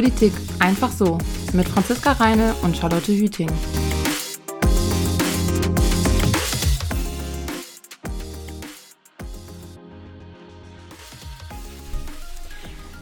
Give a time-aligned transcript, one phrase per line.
[0.00, 1.18] Politik einfach so
[1.52, 3.50] mit Franziska Reine und Charlotte Hüting.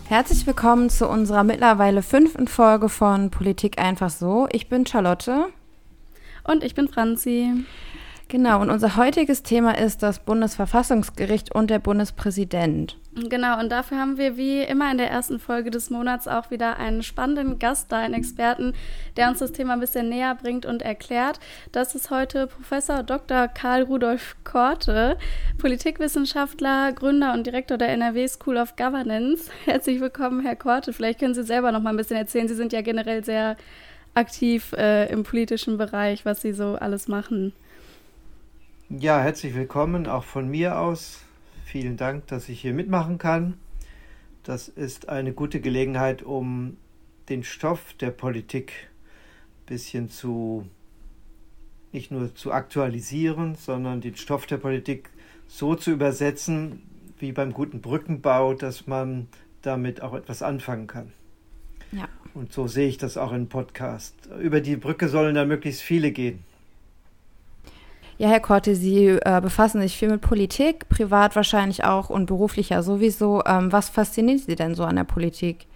[0.06, 4.48] Herzlich willkommen zu unserer mittlerweile fünften Folge von Politik einfach so.
[4.50, 5.52] Ich bin Charlotte.
[6.42, 7.64] Und ich bin Franzi.
[8.30, 12.98] Genau, und unser heutiges Thema ist das Bundesverfassungsgericht und der Bundespräsident.
[13.14, 16.76] Genau, und dafür haben wir wie immer in der ersten Folge des Monats auch wieder
[16.76, 18.74] einen spannenden Gast da, einen Experten,
[19.16, 21.40] der uns das Thema ein bisschen näher bringt und erklärt.
[21.72, 23.48] Das ist heute Professor Dr.
[23.48, 25.16] Karl Rudolf Korte,
[25.56, 29.50] Politikwissenschaftler, Gründer und Direktor der NRW School of Governance.
[29.64, 30.92] Herzlich willkommen, Herr Korte.
[30.92, 32.46] Vielleicht können Sie selber noch mal ein bisschen erzählen.
[32.46, 33.56] Sie sind ja generell sehr
[34.12, 37.54] aktiv äh, im politischen Bereich, was Sie so alles machen.
[38.90, 41.20] Ja, herzlich willkommen auch von mir aus.
[41.66, 43.58] Vielen Dank, dass ich hier mitmachen kann.
[44.44, 46.78] Das ist eine gute Gelegenheit, um
[47.28, 50.66] den Stoff der Politik ein bisschen zu
[51.92, 55.10] nicht nur zu aktualisieren, sondern den Stoff der Politik
[55.46, 56.80] so zu übersetzen,
[57.18, 59.28] wie beim guten Brückenbau, dass man
[59.60, 61.12] damit auch etwas anfangen kann.
[61.92, 62.08] Ja.
[62.32, 64.14] Und so sehe ich das auch im Podcast.
[64.40, 66.47] Über die Brücke sollen dann möglichst viele gehen.
[68.18, 72.70] Ja, Herr Korte, Sie äh, befassen sich viel mit Politik, privat wahrscheinlich auch und beruflich
[72.70, 73.44] ja sowieso.
[73.46, 75.66] Ähm, was fasziniert Sie denn so an der Politik?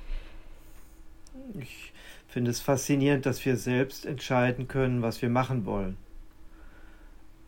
[1.60, 1.92] Ich
[2.26, 5.96] finde es faszinierend, dass wir selbst entscheiden können, was wir machen wollen.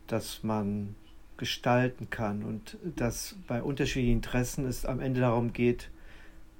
[0.06, 0.95] Dass man
[1.39, 5.91] gestalten kann und dass bei unterschiedlichen Interessen es am Ende darum geht,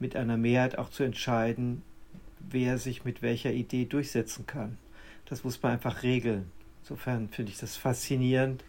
[0.01, 1.83] mit einer Mehrheit auch zu entscheiden,
[2.41, 4.77] wer sich mit welcher Idee durchsetzen kann.
[5.27, 6.51] Das muss man einfach regeln.
[6.85, 8.63] Insofern finde ich das faszinierend,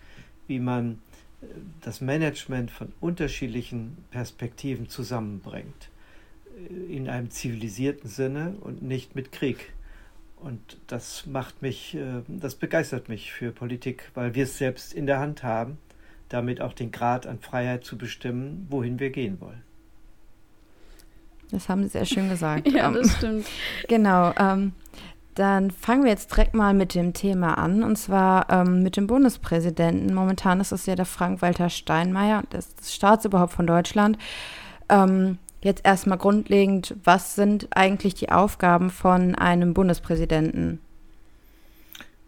[0.47, 0.99] wie man
[1.41, 1.47] äh,
[1.81, 5.89] das Management von unterschiedlichen Perspektiven zusammenbringt.
[6.55, 9.73] Äh, in einem zivilisierten Sinne und nicht mit Krieg.
[10.37, 15.07] Und das macht mich, äh, das begeistert mich für Politik, weil wir es selbst in
[15.07, 15.77] der Hand haben,
[16.29, 19.61] damit auch den Grad an Freiheit zu bestimmen, wohin wir gehen wollen.
[21.51, 22.67] Das haben Sie sehr schön gesagt.
[22.71, 23.45] ja, das stimmt.
[23.87, 24.33] Genau.
[24.37, 24.73] Ähm,
[25.35, 29.05] dann fangen wir jetzt direkt mal mit dem Thema an, und zwar ähm, mit dem
[29.05, 30.13] Bundespräsidenten.
[30.13, 34.17] Momentan ist es ja der Frank-Walter Steinmeier, das, das Staatsoberhaupt von Deutschland.
[34.87, 40.79] Ähm, jetzt erstmal grundlegend, was sind eigentlich die Aufgaben von einem Bundespräsidenten?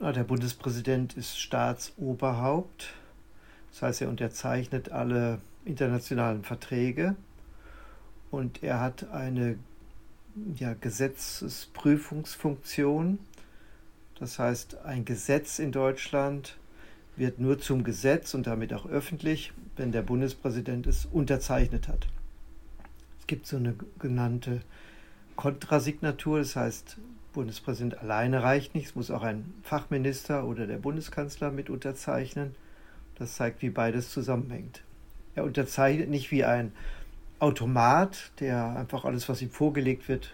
[0.01, 2.94] Der Bundespräsident ist Staatsoberhaupt.
[3.72, 7.16] Das heißt, er unterzeichnet alle internationalen Verträge
[8.31, 9.57] und er hat eine
[10.55, 13.19] ja, Gesetzesprüfungsfunktion.
[14.19, 16.57] Das heißt, ein Gesetz in Deutschland
[17.15, 22.07] wird nur zum Gesetz und damit auch öffentlich, wenn der Bundespräsident es unterzeichnet hat.
[23.19, 24.61] Es gibt so eine genannte
[25.35, 26.97] Kontrasignatur, das heißt,
[27.33, 32.55] Bundespräsident alleine reicht nicht, es muss auch ein Fachminister oder der Bundeskanzler mit unterzeichnen.
[33.15, 34.81] Das zeigt, wie beides zusammenhängt.
[35.35, 36.71] Er unterzeichnet nicht wie ein
[37.39, 40.33] Automat, der einfach alles, was ihm vorgelegt wird,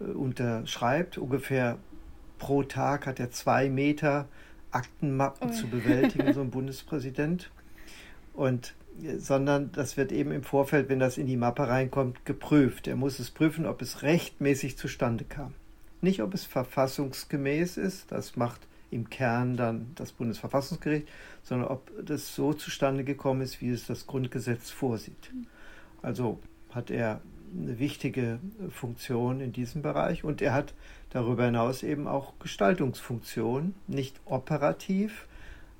[0.00, 1.18] äh, unterschreibt.
[1.18, 1.78] Ungefähr
[2.38, 4.28] pro Tag hat er zwei Meter
[4.70, 5.52] Aktenmappen oh.
[5.52, 7.50] zu bewältigen, so ein Bundespräsident.
[8.34, 12.86] Und äh, sondern das wird eben im Vorfeld, wenn das in die Mappe reinkommt, geprüft.
[12.86, 15.54] Er muss es prüfen, ob es rechtmäßig zustande kam.
[16.00, 21.06] Nicht, ob es verfassungsgemäß ist, das macht im Kern dann das Bundesverfassungsgericht,
[21.42, 25.30] sondern ob das so zustande gekommen ist, wie es das Grundgesetz vorsieht.
[26.02, 26.38] Also
[26.70, 27.20] hat er
[27.54, 28.38] eine wichtige
[28.70, 30.74] Funktion in diesem Bereich und er hat
[31.10, 35.26] darüber hinaus eben auch Gestaltungsfunktion, nicht operativ,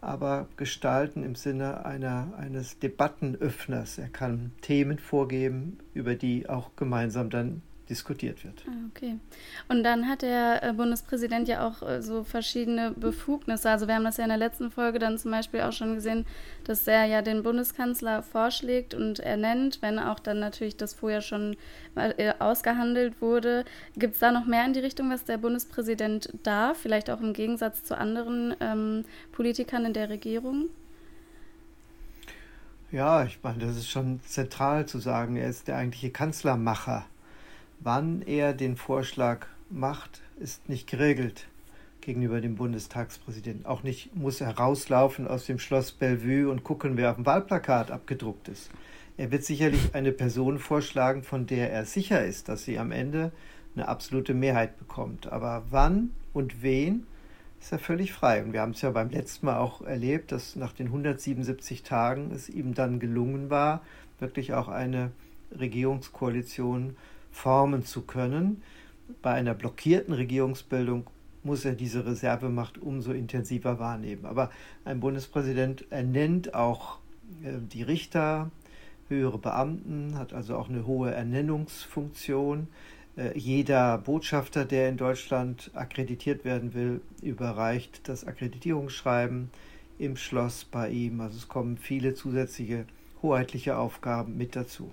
[0.01, 3.99] aber gestalten im Sinne einer, eines Debattenöffners.
[3.99, 8.65] Er kann Themen vorgeben, über die auch gemeinsam dann diskutiert wird.
[8.67, 9.19] Ah, okay.
[9.69, 13.69] Und dann hat der äh, Bundespräsident ja auch äh, so verschiedene Befugnisse.
[13.69, 16.25] Also wir haben das ja in der letzten Folge dann zum Beispiel auch schon gesehen,
[16.65, 21.57] dass er ja den Bundeskanzler vorschlägt und ernennt, wenn auch dann natürlich das vorher schon
[21.97, 23.65] äh, ausgehandelt wurde.
[23.97, 26.78] Gibt es da noch mehr in die Richtung, was der Bundespräsident darf?
[26.78, 30.71] Vielleicht auch im Gegensatz zu anderen ähm, Politikern in der Regierung?
[32.92, 37.07] Ja, ich meine, das ist schon zentral zu sagen, er ist der eigentliche Kanzlermacher.
[37.82, 41.47] Wann er den Vorschlag macht, ist nicht geregelt
[42.03, 43.65] gegenüber dem Bundestagspräsidenten.
[43.65, 47.91] Auch nicht muss er rauslaufen aus dem Schloss Bellevue und gucken, wer auf dem Wahlplakat
[47.91, 48.71] abgedruckt ist.
[49.16, 53.32] Er wird sicherlich eine Person vorschlagen, von der er sicher ist, dass sie am Ende
[53.74, 55.32] eine absolute Mehrheit bekommt.
[55.32, 57.06] Aber wann und wen
[57.62, 58.42] ist er völlig frei.
[58.42, 62.30] Und wir haben es ja beim letzten Mal auch erlebt, dass nach den 177 Tagen
[62.30, 63.80] es ihm dann gelungen war,
[64.18, 65.12] wirklich auch eine
[65.59, 66.97] Regierungskoalition
[67.30, 68.62] formen zu können.
[69.22, 71.06] bei einer blockierten Regierungsbildung
[71.42, 74.24] muss er diese Reservemacht umso intensiver wahrnehmen.
[74.27, 74.50] Aber
[74.84, 76.98] ein Bundespräsident ernennt auch
[77.42, 78.50] äh, die Richter,
[79.09, 82.68] höhere Beamten, hat also auch eine hohe Ernennungsfunktion.
[83.16, 89.50] Äh, jeder Botschafter, der in Deutschland akkreditiert werden will, überreicht das Akkreditierungsschreiben
[89.98, 91.21] im Schloss bei ihm.
[91.21, 92.86] Also es kommen viele zusätzliche
[93.22, 94.92] hoheitliche Aufgaben mit dazu.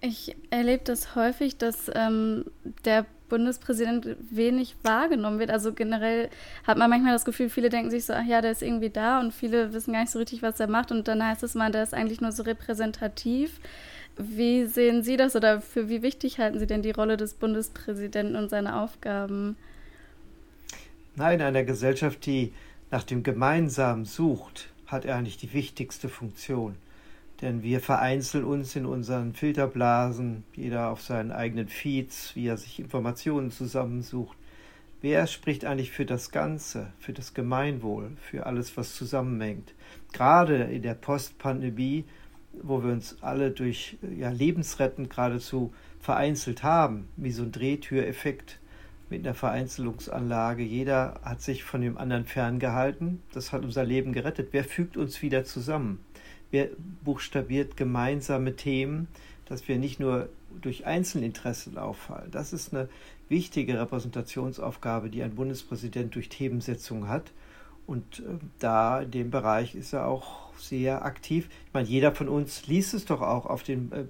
[0.00, 2.46] Ich erlebe das häufig, dass ähm,
[2.84, 5.50] der Bundespräsident wenig wahrgenommen wird.
[5.50, 6.28] Also generell
[6.66, 9.20] hat man manchmal das Gefühl, viele denken sich so, ach ja, der ist irgendwie da
[9.20, 10.90] und viele wissen gar nicht so richtig, was er macht.
[10.90, 13.60] Und dann heißt es mal, der ist eigentlich nur so repräsentativ.
[14.18, 18.36] Wie sehen Sie das oder für wie wichtig halten Sie denn die Rolle des Bundespräsidenten
[18.36, 19.56] und seine Aufgaben?
[21.14, 22.52] Na, in einer Gesellschaft, die
[22.90, 26.74] nach dem Gemeinsamen sucht, hat er eigentlich die wichtigste Funktion.
[27.40, 32.78] Denn wir vereinzeln uns in unseren Filterblasen, jeder auf seinen eigenen Feeds, wie er sich
[32.78, 34.36] Informationen zusammensucht.
[35.00, 39.72] Wer spricht eigentlich für das Ganze, für das Gemeinwohl, für alles, was zusammenhängt?
[40.12, 42.04] Gerade in der Postpandemie,
[42.62, 48.58] wo wir uns alle durch ja, lebensrettend geradezu vereinzelt haben, wie so ein Drehtüreffekt
[49.08, 50.62] mit einer Vereinzelungsanlage.
[50.62, 53.22] Jeder hat sich von dem anderen ferngehalten.
[53.32, 54.48] Das hat unser Leben gerettet.
[54.52, 56.00] Wer fügt uns wieder zusammen?
[56.50, 56.68] Wer
[57.04, 59.08] buchstabiert gemeinsame Themen,
[59.46, 60.28] dass wir nicht nur
[60.60, 62.30] durch Einzelinteressen auffallen.
[62.30, 62.88] Das ist eine
[63.28, 67.32] wichtige Repräsentationsaufgabe, die ein Bundespräsident durch Themensetzung hat.
[67.86, 68.22] Und äh,
[68.58, 71.48] da in dem Bereich ist er auch sehr aktiv.
[71.66, 74.04] Ich meine, jeder von uns liest es doch auch auf den äh,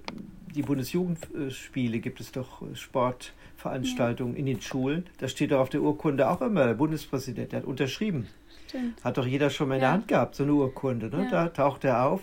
[0.55, 4.39] die Bundesjugendspiele gibt es doch äh, Sportveranstaltungen ja.
[4.39, 5.05] in den Schulen.
[5.19, 8.27] Da steht doch auf der Urkunde auch immer der Bundespräsident, der hat unterschrieben.
[8.71, 9.03] Stimmt.
[9.03, 9.87] Hat doch jeder schon mal in ja.
[9.87, 11.09] der Hand gehabt, so eine Urkunde.
[11.09, 11.25] Ne?
[11.25, 11.29] Ja.
[11.29, 12.21] Da taucht er auf.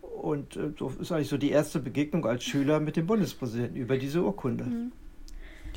[0.00, 3.96] Und äh, so ist eigentlich so die erste Begegnung als Schüler mit dem Bundespräsidenten über
[3.96, 4.64] diese Urkunde.
[4.64, 4.92] Mhm.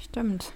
[0.01, 0.51] Stimmt.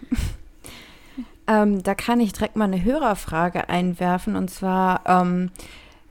[1.48, 4.36] ähm, da kann ich direkt mal eine Hörerfrage einwerfen.
[4.36, 5.52] Und zwar ähm,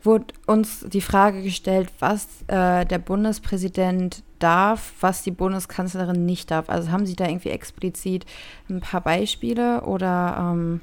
[0.04, 6.70] wurde uns die Frage gestellt, was äh, der Bundespräsident darf, was die Bundeskanzlerin nicht darf.
[6.70, 8.24] Also haben Sie da irgendwie explizit
[8.70, 10.52] ein paar Beispiele oder?
[10.52, 10.80] Ähm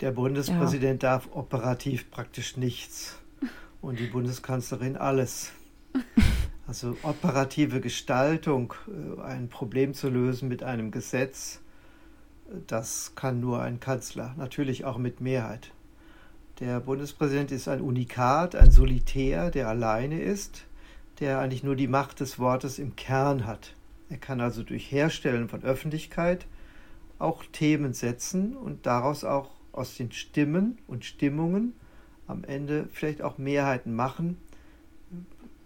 [0.00, 1.10] der Bundespräsident ja.
[1.10, 3.18] darf operativ praktisch nichts
[3.80, 5.52] und die Bundeskanzlerin alles.
[6.66, 11.60] Also operative Gestaltung, äh, ein Problem zu lösen mit einem Gesetz,
[12.66, 15.70] das kann nur ein Kanzler, natürlich auch mit Mehrheit.
[16.60, 20.64] Der Bundespräsident ist ein Unikat, ein Solitär, der alleine ist,
[21.20, 23.74] der eigentlich nur die Macht des Wortes im Kern hat.
[24.10, 26.46] Er kann also durch Herstellen von Öffentlichkeit
[27.18, 31.74] auch Themen setzen und daraus auch aus den Stimmen und Stimmungen
[32.26, 34.36] am Ende vielleicht auch Mehrheiten machen.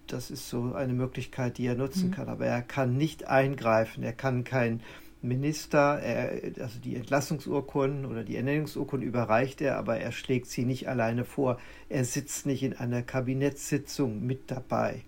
[0.06, 2.12] Das ist so eine Möglichkeit, die er nutzen mhm.
[2.12, 2.28] kann.
[2.28, 4.04] Aber er kann nicht eingreifen.
[4.04, 4.80] Er kann kein
[5.22, 10.88] Minister, er, also die Entlassungsurkunden oder die Ernennungsurkunden überreicht er, aber er schlägt sie nicht
[10.88, 11.58] alleine vor.
[11.88, 15.02] Er sitzt nicht in einer Kabinettssitzung mit dabei.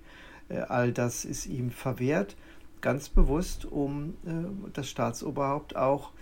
[0.49, 2.37] Äh, all das ist ihm verwehrt,
[2.81, 6.13] ganz bewusst, um äh, das Staatsoberhaupt auch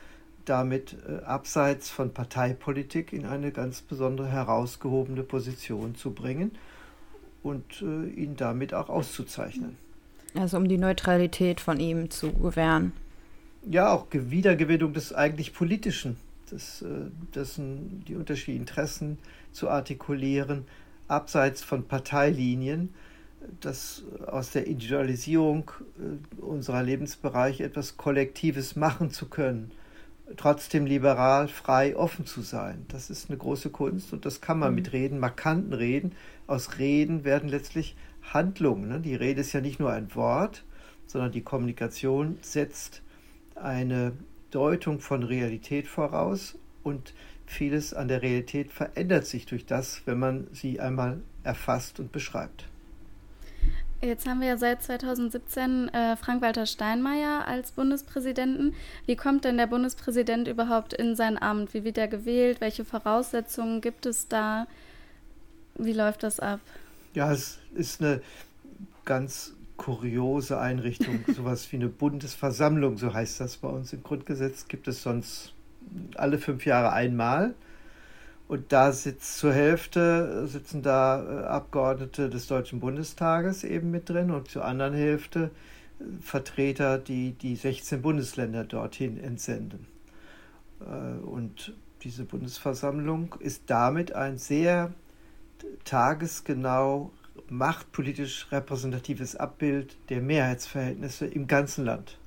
[0.45, 6.53] damit äh, abseits von Parteipolitik in eine ganz besondere herausgehobene Position zu bringen
[7.43, 9.77] und äh, ihn damit auch auszuzeichnen.
[10.35, 12.93] Also um die Neutralität von ihm zu gewähren.
[13.71, 16.17] Ja, auch Wiedergewinnung des eigentlich Politischen,
[16.51, 16.87] des, äh,
[17.35, 19.19] dessen, die unterschiedlichen Interessen
[19.53, 20.65] zu artikulieren,
[21.09, 22.95] abseits von Parteilinien,
[23.61, 29.71] dass aus der Individualisierung äh, unserer Lebensbereiche etwas Kollektives machen zu können
[30.37, 32.85] trotzdem liberal, frei, offen zu sein.
[32.89, 34.75] Das ist eine große Kunst und das kann man mhm.
[34.77, 36.13] mit Reden, markanten Reden.
[36.47, 38.89] Aus Reden werden letztlich Handlungen.
[38.89, 39.01] Ne?
[39.01, 40.65] Die Rede ist ja nicht nur ein Wort,
[41.07, 43.03] sondern die Kommunikation setzt
[43.55, 44.13] eine
[44.51, 47.15] Deutung von Realität voraus und
[47.47, 52.67] vieles an der Realität verändert sich durch das, wenn man sie einmal erfasst und beschreibt.
[54.05, 58.75] Jetzt haben wir ja seit 2017 äh, Frank-Walter Steinmeier als Bundespräsidenten.
[59.07, 61.73] Wie kommt denn der Bundespräsident überhaupt in sein Amt?
[61.73, 62.61] Wie wird er gewählt?
[62.61, 64.67] Welche Voraussetzungen gibt es da?
[65.79, 66.59] Wie läuft das ab?
[67.15, 68.21] Ja, es ist eine
[69.05, 74.89] ganz kuriose Einrichtung, sowas wie eine Bundesversammlung, so heißt das bei uns im Grundgesetz, gibt
[74.89, 75.55] es sonst
[76.17, 77.55] alle fünf Jahre einmal.
[78.53, 84.31] Und da sitzt zur Hälfte sitzen da äh, Abgeordnete des Deutschen Bundestages eben mit drin
[84.31, 85.51] und zur anderen Hälfte
[85.99, 89.87] äh, Vertreter, die die 16 Bundesländer dorthin entsenden.
[90.81, 94.93] Äh, und diese Bundesversammlung ist damit ein sehr
[95.85, 97.11] tagesgenau
[97.49, 102.19] machtpolitisch repräsentatives Abbild der Mehrheitsverhältnisse im ganzen Land.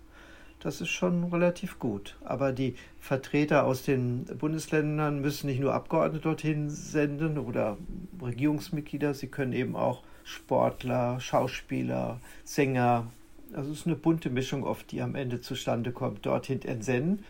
[0.60, 2.18] Das ist schon relativ gut.
[2.24, 7.78] Aber die Vertreter aus den Bundesländern müssen nicht nur Abgeordnete dorthin senden oder
[8.22, 13.08] Regierungsmitglieder, sie können eben auch Sportler, Schauspieler, Sänger,
[13.54, 17.24] also es ist eine bunte Mischung oft, die am Ende zustande kommt, dorthin entsenden.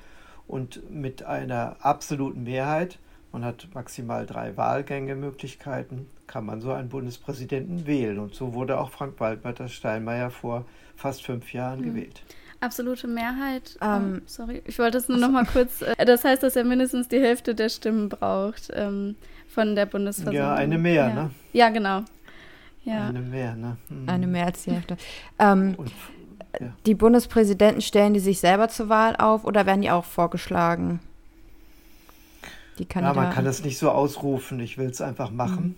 [0.48, 3.00] Und mit einer absoluten Mehrheit,
[3.34, 8.20] man hat maximal drei Wahlgänge-Möglichkeiten, kann man so einen Bundespräsidenten wählen.
[8.20, 10.66] Und so wurde auch Frank-Walter Steinmeier vor
[10.96, 11.86] fast fünf Jahren mhm.
[11.86, 12.24] gewählt
[12.66, 13.78] absolute Mehrheit.
[13.82, 15.82] Ähm, oh, sorry, ich wollte es nur noch mal kurz.
[15.82, 19.16] Äh, das heißt, dass er mindestens die Hälfte der Stimmen braucht ähm,
[19.48, 20.42] von der Bundesversammlung.
[20.42, 21.14] Ja, eine mehr, ja.
[21.14, 21.32] ne?
[21.54, 22.04] Ja, genau.
[22.84, 23.08] Ja.
[23.08, 23.78] Eine mehr, ne?
[23.90, 24.10] Mhm.
[24.10, 24.98] Eine mehr als die Hälfte.
[25.40, 25.92] Ähm, Und,
[26.60, 26.68] ja.
[26.86, 31.00] Die Bundespräsidenten stellen die sich selber zur Wahl auf oder werden die auch vorgeschlagen?
[32.78, 34.60] Die ja, man kann das nicht so ausrufen.
[34.60, 35.64] Ich will es einfach machen.
[35.64, 35.76] Mhm.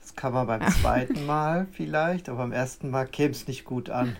[0.00, 3.90] Das kann man beim zweiten Mal vielleicht, aber beim ersten Mal käme es nicht gut
[3.90, 4.16] an.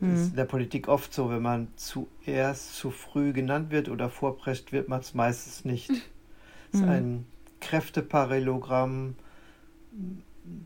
[0.00, 0.14] Mhm.
[0.14, 4.72] ist in der Politik oft so, wenn man zuerst zu früh genannt wird oder vorprescht,
[4.72, 5.90] wird man es meistens nicht.
[5.90, 6.88] Es ist mhm.
[6.88, 7.26] ein
[7.60, 9.14] Kräfteparallelogramm,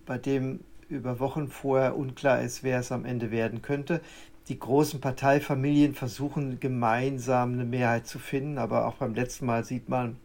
[0.07, 4.01] bei dem über Wochen vorher unklar ist, wer es am Ende werden könnte.
[4.49, 9.89] Die großen Parteifamilien versuchen gemeinsam eine Mehrheit zu finden, aber auch beim letzten Mal sieht
[9.89, 10.17] man,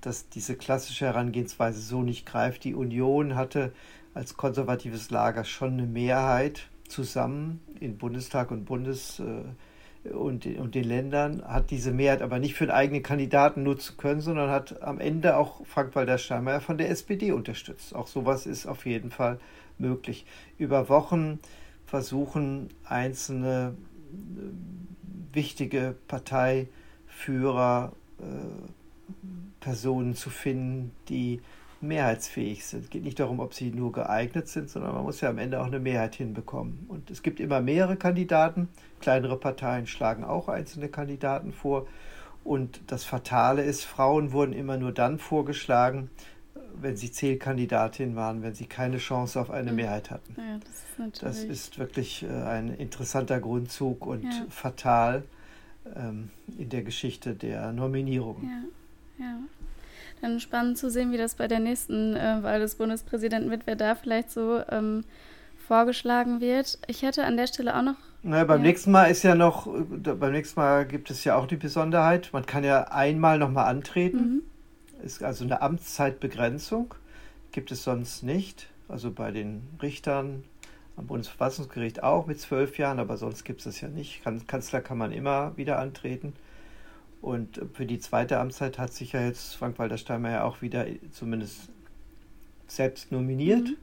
[0.00, 2.62] dass diese klassische Herangehensweise so nicht greift.
[2.62, 3.72] Die Union hatte
[4.14, 10.84] als konservatives Lager schon eine Mehrheit zusammen in Bundestag und Bundes äh, und, und den
[10.84, 15.00] Ländern, hat diese Mehrheit aber nicht für den eigenen Kandidaten nutzen können, sondern hat am
[15.00, 17.94] Ende auch Frank-Walter Steinmeier von der SPD unterstützt.
[17.94, 19.38] Auch sowas ist auf jeden Fall
[19.76, 20.24] möglich.
[20.56, 21.40] Über Wochen
[21.86, 23.74] versuchen einzelne
[24.12, 28.24] äh, wichtige Parteiführer, äh,
[29.60, 31.40] Personen zu finden, die
[31.80, 32.84] mehrheitsfähig sind.
[32.84, 35.60] Es geht nicht darum, ob sie nur geeignet sind, sondern man muss ja am Ende
[35.60, 36.86] auch eine Mehrheit hinbekommen.
[36.88, 38.68] Und es gibt immer mehrere Kandidaten.
[39.00, 41.86] Kleinere Parteien schlagen auch einzelne Kandidaten vor.
[42.44, 46.10] Und das Fatale ist, Frauen wurden immer nur dann vorgeschlagen,
[46.80, 49.72] wenn sie Zählkandidatin waren, wenn sie keine Chance auf eine.
[49.72, 50.34] Mehrheit hatten.
[50.36, 54.46] Ja, das, ist das, ist wirklich äh, ein interessanter Grundzug und ja.
[54.48, 55.24] fatal
[55.96, 58.42] ähm, in der Geschichte der Nominierung.
[59.18, 59.38] Ja, ja.
[60.20, 63.76] Dann spannend zu sehen, wie das bei der nächsten äh, Wahl des Bundespräsidenten wird, wer
[63.76, 65.04] da vielleicht so ähm,
[65.66, 66.78] vorgeschlagen wird.
[66.86, 67.96] Ich hätte an der Stelle auch noch.
[68.22, 68.68] Naja, beim ja.
[68.68, 69.80] nächsten Mal ist ja noch, äh,
[70.14, 74.18] beim nächsten Mal gibt es ja auch die Besonderheit, man kann ja einmal nochmal antreten.
[74.18, 74.42] Mhm.
[75.04, 76.94] Ist also eine Amtszeitbegrenzung.
[77.52, 78.68] Gibt es sonst nicht.
[78.88, 80.42] Also bei den Richtern
[80.96, 84.22] am Bundesverfassungsgericht auch mit zwölf Jahren, aber sonst gibt es das ja nicht.
[84.48, 86.32] Kanzler kann man immer wieder antreten.
[87.20, 91.68] Und für die zweite Amtszeit hat sich ja jetzt Frank-Walter Steinmeier auch wieder zumindest
[92.66, 93.70] selbst nominiert.
[93.70, 93.76] Mhm.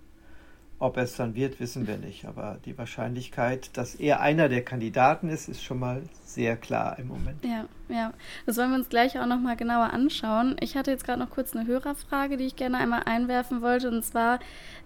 [0.78, 2.26] Ob es dann wird, wissen wir nicht.
[2.26, 7.08] Aber die Wahrscheinlichkeit, dass er einer der Kandidaten ist, ist schon mal sehr klar im
[7.08, 7.46] Moment.
[7.46, 8.12] Ja, ja.
[8.46, 10.58] Das wollen wir uns gleich auch nochmal genauer anschauen.
[10.60, 13.90] Ich hatte jetzt gerade noch kurz eine Hörerfrage, die ich gerne einmal einwerfen wollte.
[13.90, 14.40] Und zwar,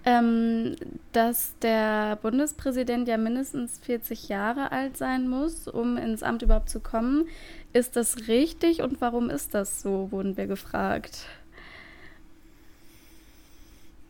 [0.06, 0.76] ähm,
[1.12, 6.82] dass der Bundespräsident ja mindestens 40 Jahre alt sein muss, um ins Amt überhaupt zu
[6.82, 7.28] kommen.
[7.74, 11.26] Ist das richtig und warum ist das so, wurden wir gefragt.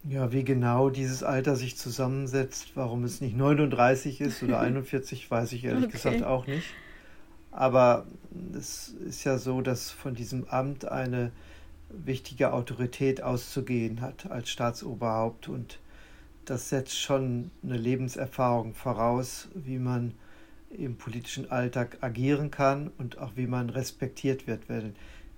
[0.08, 5.52] Ja, wie genau dieses Alter sich zusammensetzt, warum es nicht 39 ist oder 41, weiß
[5.54, 5.92] ich ehrlich okay.
[5.92, 6.68] gesagt auch nicht.
[7.52, 8.06] Aber
[8.58, 11.32] es ist ja so, dass von diesem Amt eine
[11.90, 15.80] wichtige Autorität auszugehen hat als Staatsoberhaupt und
[16.46, 20.14] das setzt schon eine Lebenserfahrung voraus, wie man
[20.70, 24.70] im politischen Alltag agieren kann und auch wie man respektiert wird.
[24.70, 24.94] Weil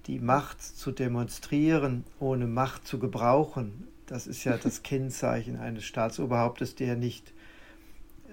[0.07, 6.75] die Macht zu demonstrieren, ohne Macht zu gebrauchen, das ist ja das Kennzeichen eines Staatsoberhauptes,
[6.75, 7.31] der nicht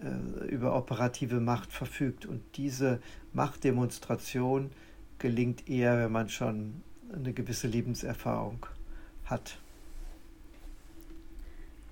[0.03, 2.27] äh, über operative Macht verfügt.
[2.27, 3.01] Und diese
[3.33, 4.73] Machtdemonstration
[5.21, 6.83] gelingt eher, wenn man schon
[7.15, 8.67] eine gewisse Lebenserfahrung
[9.25, 9.59] hat.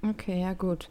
[0.02, 0.88] Okay, ja gut.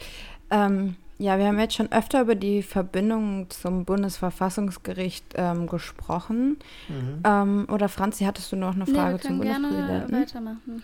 [0.49, 6.59] Ähm, ja, wir haben jetzt schon öfter über die Verbindung zum Bundesverfassungsgericht ähm, gesprochen.
[6.87, 7.23] Mhm.
[7.25, 10.07] Ähm, oder Franzi, hattest du noch eine Frage nee, wir zum Bundespräsidenten?
[10.07, 10.83] Gerne weitermachen.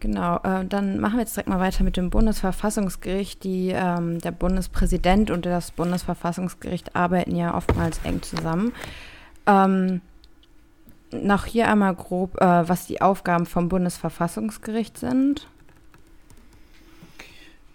[0.00, 3.42] Genau, äh, dann machen wir jetzt direkt mal weiter mit dem Bundesverfassungsgericht.
[3.42, 8.72] Die, ähm, der Bundespräsident und das Bundesverfassungsgericht arbeiten ja oftmals eng zusammen.
[9.46, 10.00] Ähm,
[11.10, 15.46] noch hier einmal grob, äh, was die Aufgaben vom Bundesverfassungsgericht sind.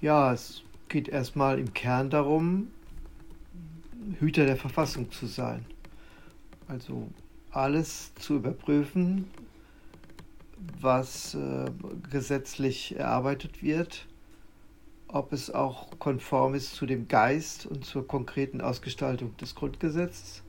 [0.02, 2.68] Ja, es geht erstmal im Kern darum,
[4.20, 5.66] Hüter der Verfassung zu sein.
[6.68, 7.08] Also
[7.52, 9.30] alles zu überprüfen,
[10.82, 11.66] was äh,
[12.10, 14.08] gesetzlich erarbeitet wird,
[15.08, 20.44] ob es auch konform ist zu dem Geist und zur konkreten Ausgestaltung des Grundgesetzes.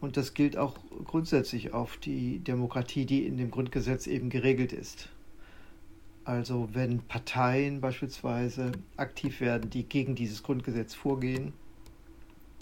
[0.00, 5.08] Und das gilt auch grundsätzlich auf die Demokratie, die in dem Grundgesetz eben geregelt ist.
[6.24, 11.52] Also wenn Parteien beispielsweise aktiv werden, die gegen dieses Grundgesetz vorgehen,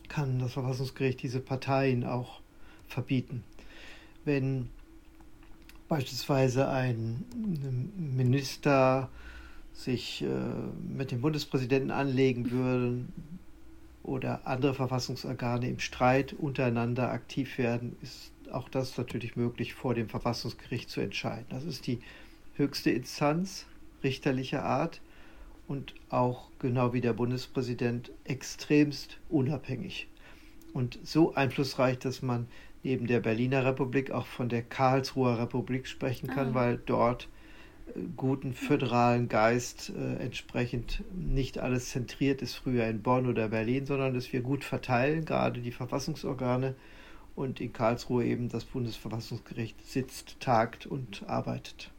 [0.08, 2.40] kann das Verfassungsgericht diese Parteien auch
[2.86, 3.44] verbieten.
[4.24, 4.70] Wenn
[5.88, 7.24] beispielsweise ein
[7.96, 9.08] Minister
[9.72, 10.26] sich äh,
[10.96, 13.04] mit dem Bundespräsidenten anlegen würde
[14.02, 20.08] oder andere Verfassungsorgane im Streit untereinander aktiv werden, ist auch das natürlich möglich, vor dem
[20.08, 21.46] Verfassungsgericht zu entscheiden.
[21.50, 22.00] Das ist die
[22.56, 23.66] höchste Instanz
[24.02, 25.00] richterlicher Art
[25.68, 30.08] und auch genau wie der Bundespräsident extremst unabhängig
[30.72, 32.46] und so einflussreich, dass man
[32.82, 36.54] neben der Berliner Republik auch von der Karlsruher Republik sprechen kann, ah.
[36.54, 37.28] weil dort
[37.94, 43.86] äh, guten föderalen Geist äh, entsprechend nicht alles zentriert ist, früher in Bonn oder Berlin,
[43.86, 46.74] sondern dass wir gut verteilen, gerade die Verfassungsorgane
[47.34, 51.90] und in Karlsruhe eben das Bundesverfassungsgericht sitzt, tagt und arbeitet.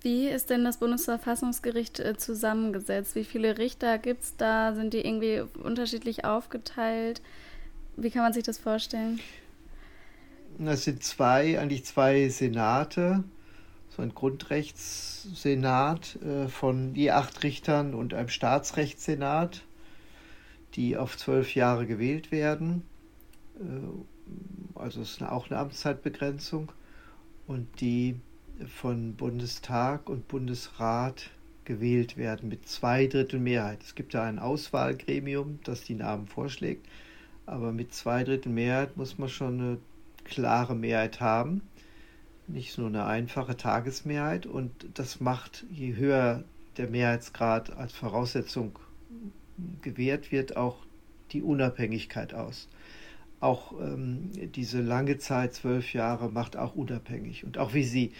[0.00, 3.16] Wie ist denn das Bundesverfassungsgericht äh, zusammengesetzt?
[3.16, 4.74] Wie viele Richter gibt es da?
[4.74, 7.20] Sind die irgendwie unterschiedlich aufgeteilt?
[8.00, 9.18] Wie kann man sich das vorstellen?
[10.64, 13.24] Es sind zwei, eigentlich zwei Senate,
[13.88, 19.64] so ein Grundrechtssenat äh, von je acht Richtern und einem Staatsrechtssenat,
[20.74, 22.84] die auf zwölf Jahre gewählt werden.
[23.58, 26.70] Äh, also es ist auch eine Amtszeitbegrenzung
[27.48, 28.20] und die
[28.66, 31.30] von Bundestag und Bundesrat
[31.64, 33.82] gewählt werden mit zwei Drittel Mehrheit.
[33.82, 36.86] Es gibt da ein Auswahlgremium, das die Namen vorschlägt,
[37.48, 39.78] aber mit zwei Drittel Mehrheit muss man schon eine
[40.24, 41.62] klare Mehrheit haben,
[42.46, 46.44] nicht nur eine einfache Tagesmehrheit und das macht, je höher
[46.76, 48.78] der Mehrheitsgrad als Voraussetzung
[49.82, 50.78] gewährt wird, auch
[51.32, 52.68] die Unabhängigkeit aus
[53.40, 57.44] auch ähm, diese lange Zeit, zwölf Jahre, macht auch unabhängig.
[57.44, 58.12] Und auch wie sie,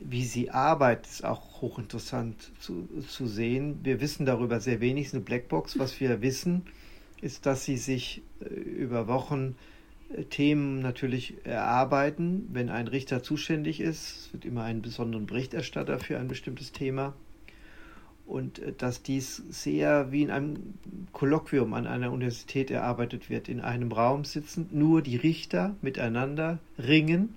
[0.00, 3.80] wie sie arbeitet, ist auch hochinteressant zu, zu sehen.
[3.82, 5.78] Wir wissen darüber sehr wenig, es ist eine Blackbox.
[5.78, 6.66] Was wir wissen,
[7.20, 9.56] ist, dass sie sich äh, über Wochen
[10.14, 12.48] äh, Themen natürlich erarbeiten.
[12.52, 17.14] Wenn ein Richter zuständig ist, es wird immer einen besonderen Berichterstatter für ein bestimmtes Thema
[18.26, 20.74] und äh, dass dies sehr wie in einem
[21.12, 27.34] Kolloquium an einer Universität erarbeitet wird, in einem Raum sitzend, nur die Richter miteinander ringen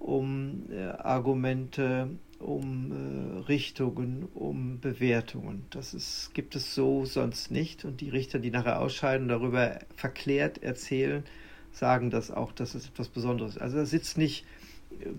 [0.00, 0.62] um
[0.98, 5.64] Argumente, um äh, Richtungen, um Bewertungen.
[5.70, 7.84] Das ist, gibt es so sonst nicht.
[7.84, 11.24] Und die Richter, die nachher ausscheiden, darüber verklärt erzählen,
[11.72, 13.62] sagen das auch, dass es etwas Besonderes ist.
[13.62, 14.46] Also er sitzt nicht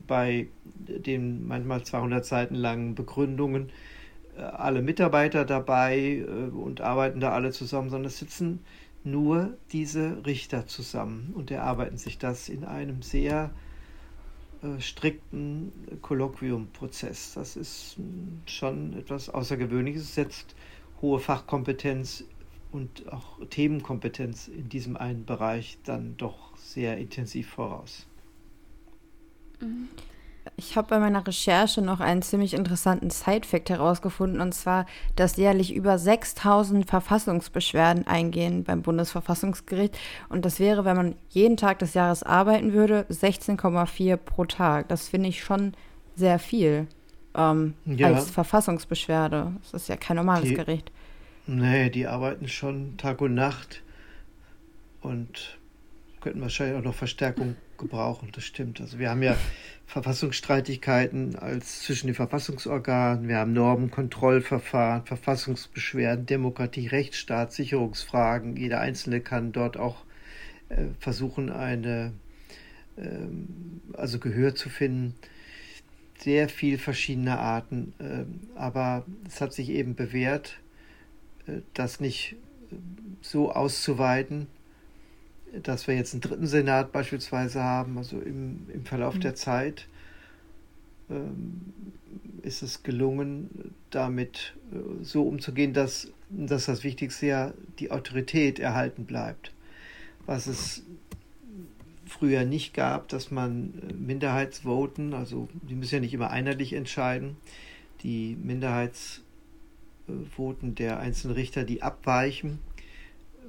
[0.08, 0.48] bei
[0.88, 3.72] den manchmal 200 Seiten langen Begründungen
[4.40, 8.60] alle Mitarbeiter dabei äh, und arbeiten da alle zusammen, sondern es sitzen
[9.04, 13.52] nur diese Richter zusammen und erarbeiten sich das in einem sehr
[14.64, 17.34] äh, strikten Kolloquiumprozess.
[17.34, 17.98] Das ist
[18.46, 20.56] schon etwas Außergewöhnliches, es setzt
[21.02, 22.26] hohe Fachkompetenz
[22.72, 28.06] und auch Themenkompetenz in diesem einen Bereich dann doch sehr intensiv voraus.
[29.60, 29.90] Mhm.
[30.56, 35.74] Ich habe bei meiner Recherche noch einen ziemlich interessanten Side-Fact herausgefunden, und zwar, dass jährlich
[35.74, 39.98] über 6000 Verfassungsbeschwerden eingehen beim Bundesverfassungsgericht.
[40.28, 44.88] Und das wäre, wenn man jeden Tag des Jahres arbeiten würde, 16,4 pro Tag.
[44.90, 45.74] Das finde ich schon
[46.16, 46.88] sehr viel
[47.36, 48.08] ähm, ja.
[48.08, 49.54] als Verfassungsbeschwerde.
[49.62, 50.92] Das ist ja kein normales die, Gericht.
[51.48, 53.82] Nee, die arbeiten schon Tag und Nacht
[55.02, 55.58] und
[56.22, 58.30] könnten wahrscheinlich auch noch Verstärkung gebrauchen.
[58.34, 58.82] Das stimmt.
[58.82, 59.38] Also wir haben ja
[59.86, 63.28] Verfassungsstreitigkeiten als zwischen den Verfassungsorganen.
[63.28, 68.56] Wir haben Normenkontrollverfahren, Verfassungsbeschwerden, Demokratie, Rechtsstaat, Sicherungsfragen.
[68.56, 70.04] Jeder Einzelne kann dort auch
[70.70, 72.14] äh, versuchen, eine,
[72.98, 73.04] äh,
[73.94, 75.16] also Gehör zu finden.
[76.20, 77.94] Sehr viel verschiedene Arten.
[78.00, 80.60] Äh, aber es hat sich eben bewährt,
[81.48, 82.36] äh, das nicht
[82.72, 82.76] äh,
[83.22, 84.48] so auszuweiten,
[85.64, 89.22] dass wir jetzt einen dritten Senat beispielsweise haben, also im, im Verlauf mhm.
[89.22, 89.88] der Zeit
[91.10, 91.74] ähm,
[92.44, 99.06] ist es gelungen, damit äh, so umzugehen, dass, dass das Wichtigste ja die Autorität erhalten
[99.06, 99.52] bleibt.
[100.26, 100.84] Was es
[102.06, 107.38] früher nicht gab, dass man äh, Minderheitsvoten, also die müssen ja nicht immer einheitlich entscheiden,
[108.04, 112.60] die Minderheitsvoten der einzelnen Richter, die abweichen,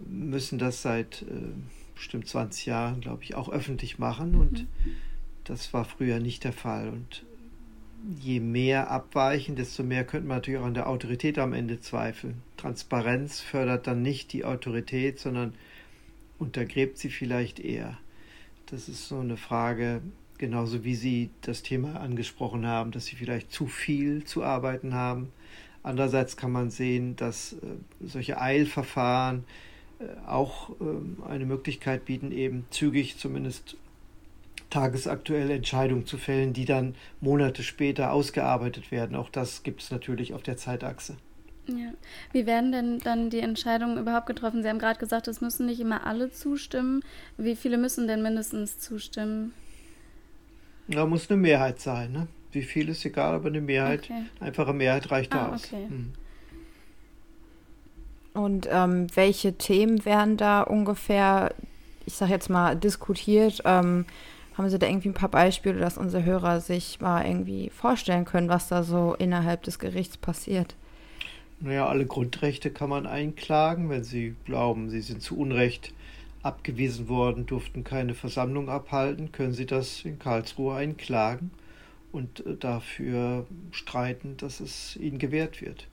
[0.08, 1.52] müssen das seit äh,
[2.00, 4.34] bestimmt 20 Jahren, glaube ich, auch öffentlich machen.
[4.34, 4.96] Und mhm.
[5.44, 6.88] das war früher nicht der Fall.
[6.88, 7.24] Und
[8.18, 12.42] je mehr abweichen, desto mehr könnte man natürlich auch an der Autorität am Ende zweifeln.
[12.56, 15.52] Transparenz fördert dann nicht die Autorität, sondern
[16.38, 17.98] untergräbt sie vielleicht eher.
[18.70, 20.00] das ist so eine Frage,
[20.38, 25.32] genauso wie Sie das Thema angesprochen haben, dass Sie vielleicht zu viel zu arbeiten haben.
[25.82, 27.56] Andererseits kann man sehen, dass äh,
[28.00, 29.44] solche Eilverfahren
[30.26, 33.76] auch äh, eine Möglichkeit bieten, eben zügig zumindest
[34.70, 39.16] tagesaktuelle Entscheidungen zu fällen, die dann Monate später ausgearbeitet werden.
[39.16, 41.16] Auch das gibt es natürlich auf der Zeitachse.
[41.66, 41.92] Ja.
[42.32, 44.62] Wie werden denn dann die Entscheidungen überhaupt getroffen?
[44.62, 47.02] Sie haben gerade gesagt, es müssen nicht immer alle zustimmen.
[47.36, 49.52] Wie viele müssen denn mindestens zustimmen?
[50.88, 52.12] Da muss eine Mehrheit sein.
[52.12, 52.26] Ne?
[52.52, 54.24] Wie viel ist egal, aber eine Mehrheit, okay.
[54.40, 55.64] einfache Mehrheit reicht ah, aus.
[55.64, 55.86] Okay.
[55.88, 56.12] Hm.
[58.44, 61.54] Und ähm, welche Themen werden da ungefähr,
[62.06, 63.60] ich sage jetzt mal, diskutiert?
[63.64, 64.06] Ähm,
[64.56, 68.48] haben Sie da irgendwie ein paar Beispiele, dass unsere Hörer sich mal irgendwie vorstellen können,
[68.48, 70.74] was da so innerhalb des Gerichts passiert?
[71.60, 75.92] Naja, alle Grundrechte kann man einklagen, wenn Sie glauben, Sie sind zu Unrecht
[76.42, 81.50] abgewiesen worden, durften keine Versammlung abhalten, können Sie das in Karlsruhe einklagen
[82.12, 85.86] und äh, dafür streiten, dass es Ihnen gewährt wird.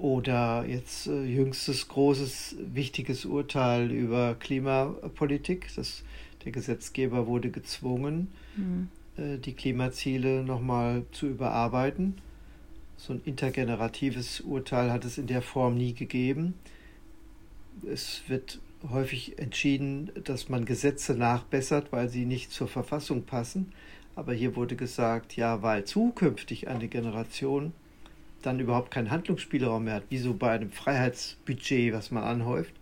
[0.00, 5.68] Oder jetzt äh, jüngstes großes, wichtiges Urteil über Klimapolitik.
[5.76, 6.02] Das,
[6.44, 8.88] der Gesetzgeber wurde gezwungen, mhm.
[9.16, 12.14] äh, die Klimaziele nochmal zu überarbeiten
[13.00, 16.52] so ein intergeneratives Urteil hat es in der Form nie gegeben.
[17.90, 18.60] Es wird
[18.90, 23.72] häufig entschieden, dass man Gesetze nachbessert, weil sie nicht zur Verfassung passen.
[24.16, 27.72] Aber hier wurde gesagt, ja, weil zukünftig eine Generation
[28.42, 32.74] dann überhaupt keinen Handlungsspielraum mehr hat, wie so bei einem Freiheitsbudget, was man anhäuft,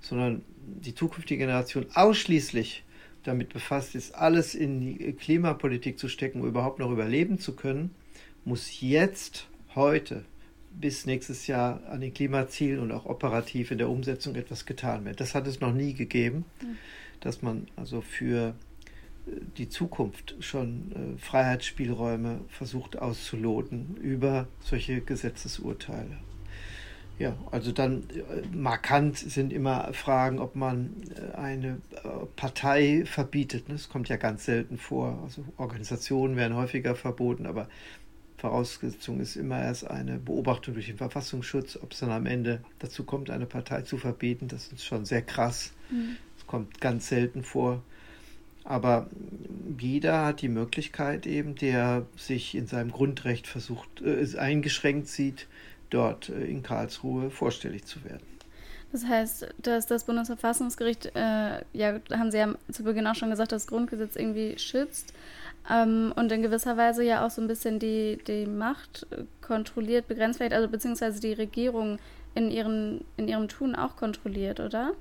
[0.00, 2.84] sondern die zukünftige Generation ausschließlich
[3.22, 7.90] damit befasst ist, alles in die Klimapolitik zu stecken, um überhaupt noch überleben zu können,
[8.44, 10.24] muss jetzt heute
[10.72, 15.20] bis nächstes Jahr an den Klimazielen und auch operativ in der Umsetzung etwas getan wird.
[15.20, 16.76] Das hat es noch nie gegeben, mhm.
[17.20, 18.54] dass man also für
[19.26, 26.18] die Zukunft schon äh, Freiheitsspielräume versucht auszuloten über solche Gesetzesurteile.
[27.18, 31.80] Ja, also dann äh, markant sind immer Fragen, ob man äh, eine
[32.36, 33.64] Partei verbietet.
[33.68, 35.18] Das kommt ja ganz selten vor.
[35.24, 37.68] Also Organisationen werden häufiger verboten, aber
[38.36, 41.78] Voraussetzung ist immer erst eine Beobachtung durch den Verfassungsschutz.
[41.82, 45.22] Ob es dann am Ende dazu kommt, eine Partei zu verbieten, das ist schon sehr
[45.22, 45.72] krass.
[45.90, 46.16] Mhm.
[46.36, 47.82] Das kommt ganz selten vor.
[48.66, 49.08] Aber
[49.78, 55.46] jeder hat die Möglichkeit eben, der sich in seinem Grundrecht versucht, äh, eingeschränkt sieht,
[55.90, 58.26] dort äh, in Karlsruhe vorstellig zu werden.
[58.92, 63.52] Das heißt, dass das Bundesverfassungsgericht, äh, ja, haben Sie ja zu Beginn auch schon gesagt,
[63.52, 65.12] das Grundgesetz irgendwie schützt
[65.70, 69.06] ähm, und in gewisser Weise ja auch so ein bisschen die, die Macht
[69.42, 71.98] kontrolliert, begrenzt vielleicht, also beziehungsweise die Regierung
[72.34, 74.92] in, ihren, in ihrem Tun auch kontrolliert, oder?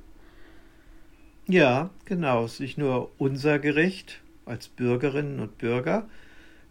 [1.47, 2.45] Ja, genau.
[2.45, 6.07] Es ist nicht nur unser Gericht als Bürgerinnen und Bürger,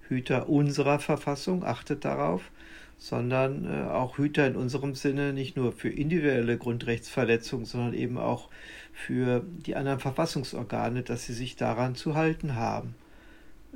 [0.09, 2.51] Hüter unserer Verfassung, achtet darauf,
[2.99, 8.49] sondern äh, auch Hüter in unserem Sinne nicht nur für individuelle Grundrechtsverletzungen, sondern eben auch
[8.93, 12.95] für die anderen Verfassungsorgane, dass sie sich daran zu halten haben.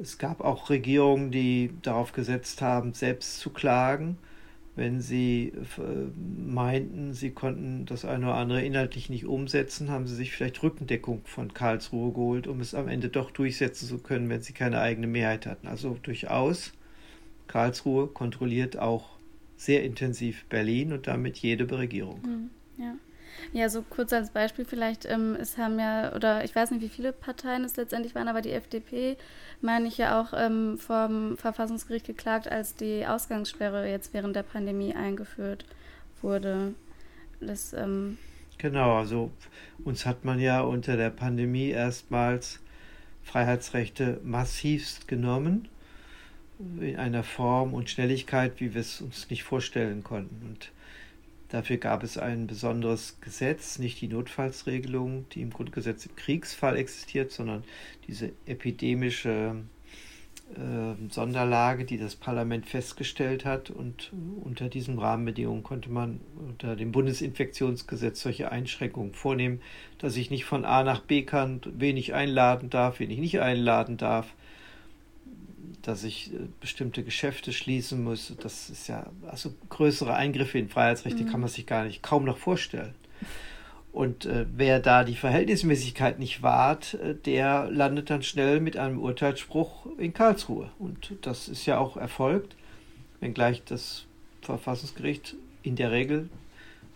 [0.01, 4.19] Es gab auch Regierungen, die darauf gesetzt haben, selbst zu klagen,
[4.79, 10.15] wenn sie äh, meinten, sie konnten das eine oder andere inhaltlich nicht umsetzen, haben sie
[10.15, 14.41] sich vielleicht Rückendeckung von Karlsruhe geholt, um es am Ende doch durchsetzen zu können, wenn
[14.41, 15.67] sie keine eigene Mehrheit hatten.
[15.67, 16.73] Also durchaus,
[17.49, 19.19] Karlsruhe kontrolliert auch
[19.57, 22.23] sehr intensiv Berlin und damit jede Regierung.
[22.23, 22.95] Hm, ja.
[23.53, 26.89] Ja, so kurz als Beispiel vielleicht, ähm, es haben ja, oder ich weiß nicht, wie
[26.89, 29.17] viele Parteien es letztendlich waren, aber die FDP,
[29.61, 34.95] meine ich ja auch ähm, vom Verfassungsgericht geklagt, als die Ausgangssperre jetzt während der Pandemie
[34.95, 35.65] eingeführt
[36.23, 36.75] wurde.
[37.41, 38.19] Das, ähm
[38.59, 39.31] genau, also
[39.85, 42.61] uns hat man ja unter der Pandemie erstmals
[43.23, 45.69] Freiheitsrechte massivst genommen
[46.81, 50.45] in einer Form und Schnelligkeit, wie wir es uns nicht vorstellen konnten.
[50.45, 50.73] Und
[51.49, 57.33] Dafür gab es ein besonderes Gesetz, nicht die Notfallsregelung, die im Grundgesetz im Kriegsfall existiert,
[57.33, 57.65] sondern
[58.07, 59.57] diese epidemische
[60.55, 63.71] äh, Sonderlage, die das Parlament festgestellt hat.
[63.71, 69.63] Und unter diesen Rahmenbedingungen konnte man unter dem Bundesinfektionsgesetz solche Einschränkungen vornehmen,
[69.97, 73.41] dass ich nicht von A nach B kann, wen ich einladen darf, wen ich nicht
[73.41, 74.35] einladen darf
[75.89, 78.35] dass ich äh, bestimmte Geschäfte schließen muss.
[78.41, 81.31] Das ist ja, also größere Eingriffe in Freiheitsrechte mhm.
[81.31, 82.95] kann man sich gar nicht kaum noch vorstellen.
[83.91, 88.99] Und äh, wer da die Verhältnismäßigkeit nicht wahrt, äh, der landet dann schnell mit einem
[89.01, 90.71] Urteilsspruch in Karlsruhe.
[90.79, 92.55] Und das ist ja auch erfolgt,
[93.21, 94.05] wenngleich das
[94.43, 96.29] Verfassungsgericht in der Regel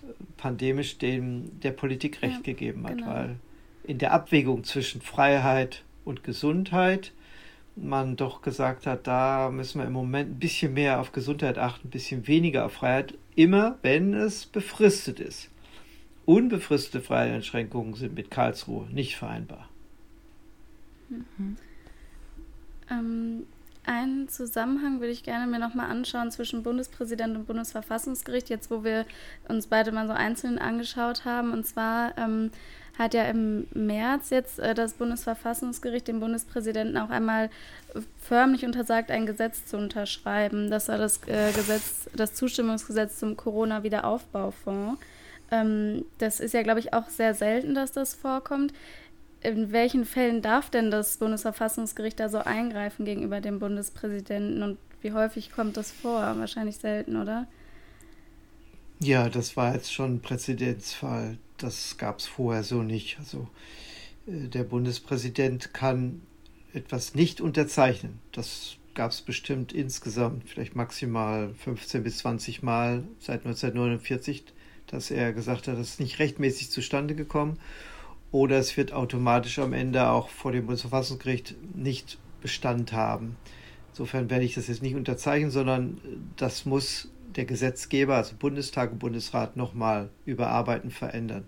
[0.02, 3.07] äh, pandemisch dem der Politik Recht ja, gegeben hat, genau.
[3.07, 3.37] weil
[3.85, 7.12] in der Abwägung zwischen Freiheit und Gesundheit
[7.76, 11.88] man doch gesagt hat, da müssen wir im Moment ein bisschen mehr auf Gesundheit achten,
[11.88, 15.50] ein bisschen weniger auf Freiheit, immer wenn es befristet ist.
[16.24, 19.68] Unbefristete Freiheitseinschränkungen sind mit Karlsruhe nicht vereinbar.
[21.08, 21.56] Mhm.
[22.90, 23.46] Ähm,
[23.85, 29.07] einen Zusammenhang würde ich gerne mir nochmal anschauen zwischen Bundespräsident und Bundesverfassungsgericht, jetzt wo wir
[29.49, 31.53] uns beide mal so einzeln angeschaut haben.
[31.53, 32.51] Und zwar ähm,
[32.99, 37.51] hat ja im März jetzt äh, das Bundesverfassungsgericht dem Bundespräsidenten auch einmal
[38.21, 40.71] förmlich untersagt, ein Gesetz zu unterschreiben.
[40.71, 45.01] Das war das äh, Gesetz, das Zustimmungsgesetz zum Corona-Wiederaufbaufonds.
[45.51, 48.73] Ähm, das ist ja, glaube ich, auch sehr selten, dass das vorkommt.
[49.42, 55.12] In welchen Fällen darf denn das Bundesverfassungsgericht da so eingreifen gegenüber dem Bundespräsidenten und wie
[55.12, 56.20] häufig kommt das vor?
[56.20, 57.48] Wahrscheinlich selten, oder?
[59.00, 61.38] Ja, das war jetzt schon ein Präzedenzfall.
[61.59, 63.18] Das gab es vorher so nicht.
[63.18, 63.48] Also
[64.28, 66.22] äh, der Bundespräsident kann
[66.72, 68.20] etwas nicht unterzeichnen.
[68.31, 74.44] Das gab es bestimmt insgesamt vielleicht maximal 15 bis 20 Mal seit 1949,
[74.87, 77.59] dass er gesagt hat, das ist nicht rechtmäßig zustande gekommen.
[78.33, 83.37] Oder es wird automatisch am Ende auch vor dem Bundesverfassungsgericht nicht Bestand haben.
[83.90, 86.01] Insofern werde ich das jetzt nicht unterzeichnen, sondern
[86.37, 91.45] das muss der Gesetzgeber, also Bundestag und Bundesrat, nochmal überarbeiten, verändern.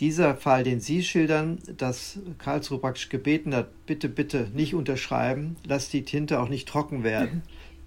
[0.00, 5.88] Dieser Fall, den Sie schildern, dass Karlsruhe praktisch gebeten hat, bitte, bitte nicht unterschreiben, lass
[5.88, 7.42] die Tinte auch nicht trocken werden.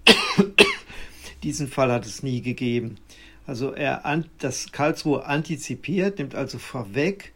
[1.42, 2.96] Diesen Fall hat es nie gegeben.
[3.46, 7.32] Also er das Karlsruhe antizipiert, nimmt also vorweg,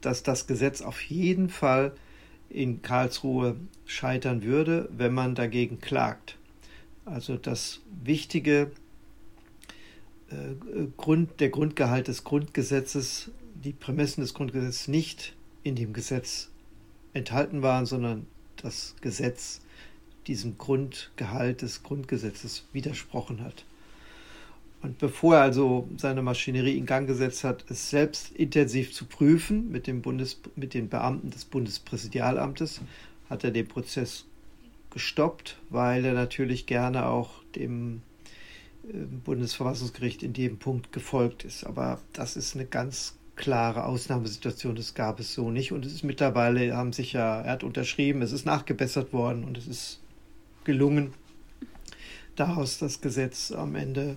[0.00, 1.92] dass das Gesetz auf jeden Fall
[2.48, 6.36] in Karlsruhe scheitern würde, wenn man dagegen klagt.
[7.04, 8.70] Also das wichtige
[10.30, 16.50] äh, Grund, der Grundgehalt des Grundgesetzes, die Prämissen des Grundgesetzes nicht in dem Gesetz
[17.14, 19.60] enthalten waren, sondern das Gesetz
[20.26, 23.64] diesem Grundgehalt des Grundgesetzes widersprochen hat.
[24.80, 29.70] Und bevor er also seine Maschinerie in Gang gesetzt hat, es selbst intensiv zu prüfen
[29.70, 32.80] mit, dem Bundes, mit den Beamten des Bundespräsidialamtes,
[33.28, 34.24] hat er den Prozess
[34.90, 38.02] gestoppt, weil er natürlich gerne auch dem
[39.24, 41.64] Bundesverfassungsgericht in dem Punkt gefolgt ist.
[41.64, 45.72] Aber das ist eine ganz klare Ausnahmesituation, das gab es so nicht.
[45.72, 49.58] Und es ist mittlerweile, haben sich ja, er hat unterschrieben, es ist nachgebessert worden und
[49.58, 50.00] es ist
[50.64, 51.12] gelungen,
[52.36, 54.16] daraus das Gesetz am Ende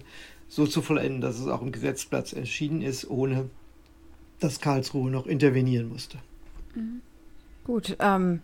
[0.51, 3.49] so zu vollenden, dass es auch im Gesetzplatz erschienen ist, ohne
[4.41, 6.17] dass Karlsruhe noch intervenieren musste.
[6.75, 7.01] Mhm.
[7.63, 8.41] Gut, ähm,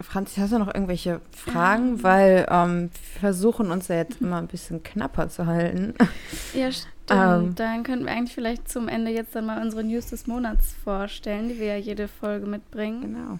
[0.00, 1.88] Franzi, hast du noch irgendwelche Fragen?
[1.88, 2.02] Ähm.
[2.04, 5.94] Weil ähm, wir versuchen uns ja jetzt immer ein bisschen knapper zu halten.
[6.54, 6.88] Ja, stimmt.
[7.10, 10.76] Ähm, dann könnten wir eigentlich vielleicht zum Ende jetzt dann mal unsere News des Monats
[10.84, 13.00] vorstellen, die wir ja jede Folge mitbringen.
[13.00, 13.38] Genau.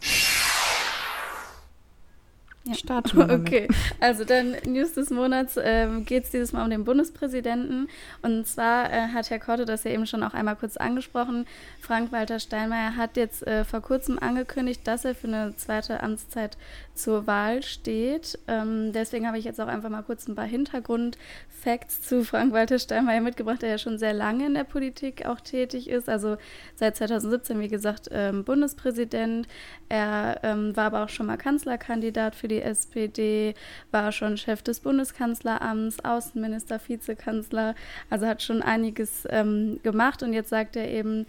[2.65, 2.75] Ja.
[2.75, 3.69] Starten wir Okay,
[4.01, 7.89] also dann News des Monats ähm, geht es dieses Mal um den Bundespräsidenten.
[8.21, 11.47] Und zwar äh, hat Herr Korte das ja eben schon auch einmal kurz angesprochen.
[11.81, 16.59] Frank-Walter Steinmeier hat jetzt äh, vor kurzem angekündigt, dass er für eine zweite Amtszeit
[16.95, 18.39] zur Wahl steht.
[18.47, 23.23] Ähm, deswegen habe ich jetzt auch einfach mal kurz ein paar Hintergrundfacts zu Frank-Walter Steinmeier
[23.23, 26.11] mitgebracht, der ja schon sehr lange in der Politik auch tätig ist.
[26.11, 26.37] Also
[26.75, 29.49] seit 2017, wie gesagt, ähm, Bundespräsident.
[29.89, 33.55] Er ähm, war aber auch schon mal Kanzlerkandidat für die SPD,
[33.91, 37.75] war schon Chef des Bundeskanzleramts, Außenminister, Vizekanzler,
[38.11, 41.27] also hat schon einiges ähm, gemacht und jetzt sagt er eben,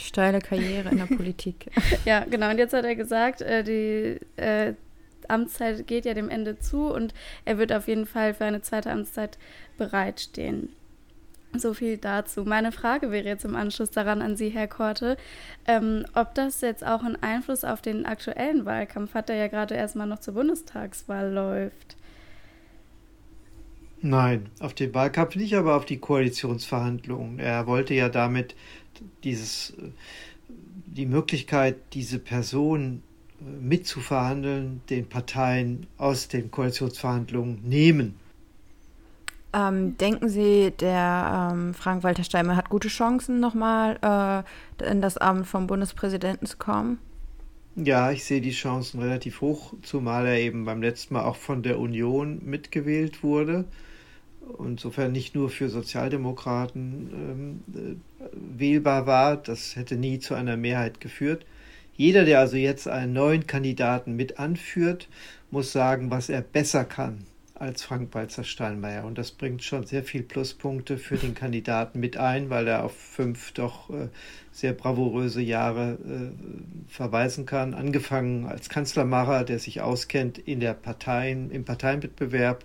[0.00, 1.70] Steile Karriere in der Politik.
[2.04, 2.50] ja, genau.
[2.50, 4.74] Und jetzt hat er gesagt, äh, die äh,
[5.28, 7.14] Amtszeit geht ja dem Ende zu und
[7.44, 9.38] er wird auf jeden Fall für eine zweite Amtszeit
[9.78, 10.70] bereitstehen.
[11.56, 12.44] So viel dazu.
[12.44, 15.16] Meine Frage wäre jetzt im Anschluss daran an Sie, Herr Korte,
[15.66, 19.74] ähm, ob das jetzt auch einen Einfluss auf den aktuellen Wahlkampf hat, der ja gerade
[19.74, 21.96] erstmal noch zur Bundestagswahl läuft.
[24.00, 27.38] Nein, auf den Wahlkampf nicht, aber auf die Koalitionsverhandlungen.
[27.38, 28.54] Er wollte ja damit
[29.22, 29.92] dieses, äh,
[30.48, 33.02] die Möglichkeit, diese Person
[33.40, 38.16] äh, mitzuverhandeln, den Parteien aus den Koalitionsverhandlungen nehmen.
[39.54, 44.44] Ähm, denken Sie, der ähm, Frank-Walter Steinmeier hat gute Chancen, nochmal
[44.80, 46.98] äh, in das Amt vom Bundespräsidenten zu kommen?
[47.76, 51.62] Ja, ich sehe die Chancen relativ hoch, zumal er eben beim letzten Mal auch von
[51.62, 53.64] der Union mitgewählt wurde.
[54.58, 58.26] Insofern nicht nur für Sozialdemokraten ähm, äh,
[58.58, 61.46] wählbar war, das hätte nie zu einer Mehrheit geführt.
[61.96, 65.08] Jeder, der also jetzt einen neuen Kandidaten mit anführt,
[65.52, 69.04] muss sagen, was er besser kann als Frank-Walzer Steinmeier.
[69.04, 72.96] Und das bringt schon sehr viel Pluspunkte für den Kandidaten mit ein, weil er auf
[72.96, 74.08] fünf doch äh,
[74.50, 77.74] sehr bravouröse Jahre äh, verweisen kann.
[77.74, 82.64] Angefangen als Kanzlermacher, der sich auskennt in der Parteien, im Parteienwettbewerb,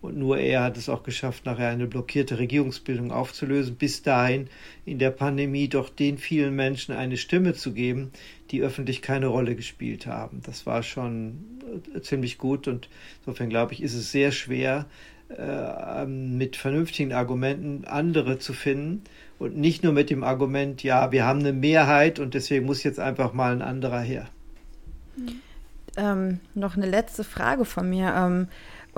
[0.00, 4.48] und nur er hat es auch geschafft, nachher eine blockierte Regierungsbildung aufzulösen, bis dahin
[4.84, 8.12] in der Pandemie doch den vielen Menschen eine Stimme zu geben,
[8.50, 10.40] die öffentlich keine Rolle gespielt haben.
[10.44, 11.38] Das war schon
[11.94, 12.88] äh, ziemlich gut und
[13.20, 14.86] insofern glaube ich, ist es sehr schwer,
[15.36, 19.02] äh, mit vernünftigen Argumenten andere zu finden
[19.38, 23.00] und nicht nur mit dem Argument, ja, wir haben eine Mehrheit und deswegen muss jetzt
[23.00, 24.28] einfach mal ein anderer her.
[25.96, 28.14] Ähm, noch eine letzte Frage von mir.
[28.16, 28.48] Ähm,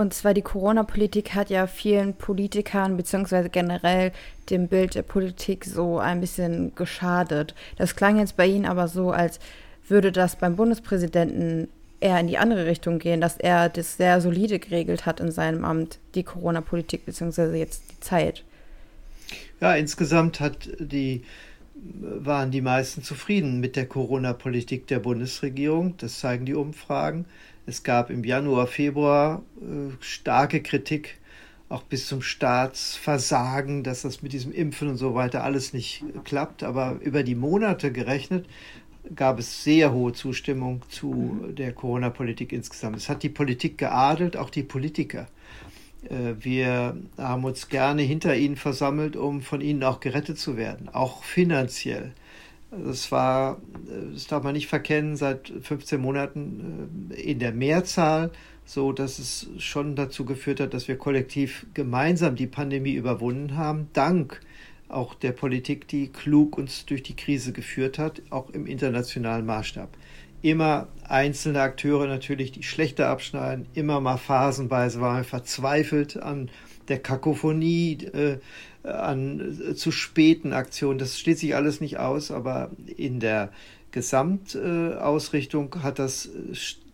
[0.00, 4.12] und zwar die Corona-Politik hat ja vielen Politikern beziehungsweise generell
[4.48, 7.54] dem Bild der Politik so ein bisschen geschadet.
[7.76, 9.38] Das klang jetzt bei Ihnen aber so, als
[9.88, 11.68] würde das beim Bundespräsidenten
[12.00, 15.64] eher in die andere Richtung gehen, dass er das sehr solide geregelt hat in seinem
[15.64, 18.44] Amt, die Corona-Politik beziehungsweise jetzt die Zeit.
[19.60, 21.22] Ja, insgesamt hat die
[21.82, 25.96] waren die meisten zufrieden mit der Corona-Politik der Bundesregierung.
[25.96, 27.24] Das zeigen die Umfragen.
[27.70, 31.18] Es gab im Januar, Februar äh, starke Kritik,
[31.68, 36.64] auch bis zum Staatsversagen, dass das mit diesem Impfen und so weiter alles nicht klappt.
[36.64, 38.46] Aber über die Monate gerechnet
[39.14, 42.96] gab es sehr hohe Zustimmung zu der Corona-Politik insgesamt.
[42.96, 45.28] Es hat die Politik geadelt, auch die Politiker.
[46.08, 50.88] Äh, wir haben uns gerne hinter ihnen versammelt, um von ihnen auch gerettet zu werden,
[50.88, 52.14] auch finanziell.
[52.70, 53.60] Das war,
[54.12, 58.30] das darf man nicht verkennen, seit 15 Monaten äh, in der Mehrzahl,
[58.64, 63.88] so dass es schon dazu geführt hat, dass wir kollektiv gemeinsam die Pandemie überwunden haben,
[63.92, 64.40] dank
[64.88, 69.88] auch der Politik, die klug uns durch die Krise geführt hat, auch im internationalen Maßstab.
[70.42, 76.50] Immer einzelne Akteure natürlich, die schlechter abschneiden, immer mal phasenweise waren wir verzweifelt an
[76.88, 78.38] der Kakophonie, äh,
[78.82, 80.98] an äh, zu späten Aktionen.
[80.98, 83.52] Das steht sich alles nicht aus, aber in der
[83.90, 86.28] Gesamtausrichtung äh, hat das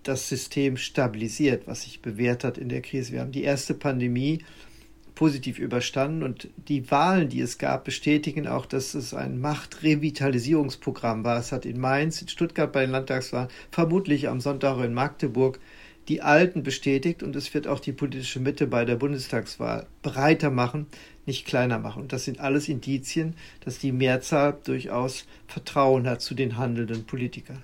[0.06, 3.12] das System stabilisiert, was sich bewährt hat in der Krise.
[3.12, 4.44] Wir haben die erste Pandemie
[5.14, 11.38] positiv überstanden und die Wahlen, die es gab, bestätigen auch, dass es ein Machtrevitalisierungsprogramm war.
[11.38, 15.58] Es hat in Mainz, in Stuttgart bei den Landtagswahlen, vermutlich am Sonntag in Magdeburg
[16.08, 20.86] die Alten bestätigt und es wird auch die politische Mitte bei der Bundestagswahl breiter machen,
[21.26, 22.02] nicht kleiner machen.
[22.02, 27.62] Und das sind alles Indizien, dass die Mehrzahl durchaus Vertrauen hat zu den handelnden Politikern.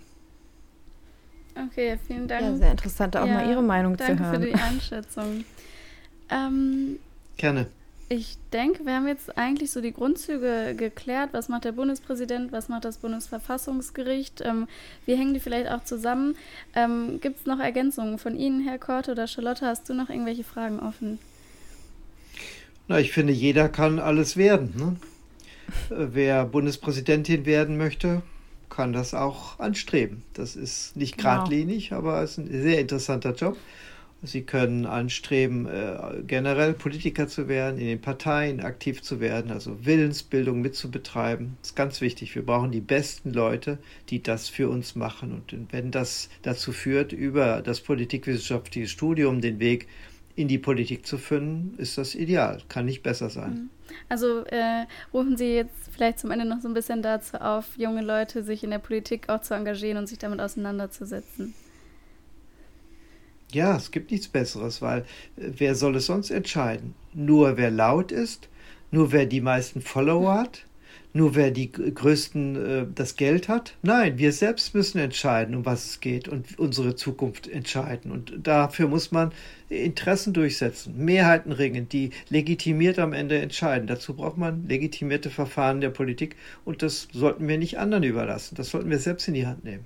[1.54, 2.42] Okay, vielen Dank.
[2.42, 4.18] Ja, sehr interessant, auch ja, mal Ihre Meinung zu hören.
[4.18, 5.44] Danke für die Einschätzung.
[6.30, 6.98] ähm,
[7.36, 7.66] Gerne.
[8.14, 11.30] Ich denke, wir haben jetzt eigentlich so die Grundzüge geklärt.
[11.32, 12.52] Was macht der Bundespräsident?
[12.52, 14.42] Was macht das Bundesverfassungsgericht?
[14.44, 14.68] Ähm,
[15.06, 16.36] wie hängen die vielleicht auch zusammen?
[16.74, 19.64] Ähm, Gibt es noch Ergänzungen von Ihnen, Herr Korte oder Charlotte?
[19.64, 21.20] Hast du noch irgendwelche Fragen offen?
[22.86, 24.74] Na, ich finde, jeder kann alles werden.
[24.76, 25.96] Ne?
[25.96, 28.20] Äh, wer Bundespräsidentin werden möchte,
[28.68, 30.22] kann das auch anstreben.
[30.34, 31.36] Das ist nicht genau.
[31.36, 32.02] geradlinig, genau.
[32.02, 33.56] aber es ist ein sehr interessanter Job.
[34.24, 39.84] Sie können anstreben, äh, generell Politiker zu werden, in den Parteien aktiv zu werden, also
[39.84, 41.56] Willensbildung mitzubetreiben.
[41.60, 42.34] Das ist ganz wichtig.
[42.36, 43.78] Wir brauchen die besten Leute,
[44.10, 45.32] die das für uns machen.
[45.32, 49.88] Und wenn das dazu führt, über das politikwissenschaftliche Studium den Weg
[50.36, 52.62] in die Politik zu finden, ist das ideal.
[52.68, 53.50] Kann nicht besser sein.
[53.50, 53.70] Mhm.
[54.08, 58.02] Also äh, rufen Sie jetzt vielleicht zum Ende noch so ein bisschen dazu auf, junge
[58.02, 61.54] Leute sich in der Politik auch zu engagieren und sich damit auseinanderzusetzen.
[63.52, 65.00] Ja, es gibt nichts Besseres, weil
[65.36, 66.94] äh, wer soll es sonst entscheiden?
[67.12, 68.48] Nur wer laut ist,
[68.90, 70.64] nur wer die meisten Follower hat,
[71.12, 73.74] nur wer die größten äh, das Geld hat?
[73.82, 78.10] Nein, wir selbst müssen entscheiden, um was es geht und unsere Zukunft entscheiden.
[78.10, 79.32] Und dafür muss man
[79.68, 83.86] Interessen durchsetzen, Mehrheiten ringen, die legitimiert am Ende entscheiden.
[83.86, 88.54] Dazu braucht man legitimierte Verfahren der Politik und das sollten wir nicht anderen überlassen.
[88.54, 89.84] Das sollten wir selbst in die Hand nehmen.